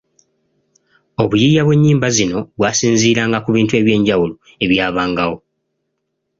Obuyiiya 1.21 1.61
bw’ennyimba 1.63 2.07
zino 2.17 2.37
bwasinziiranga 2.57 3.37
ku 3.41 3.49
bintu 3.55 3.73
eby’enjawulo 3.81 4.33
ebyabangawo 4.63 5.37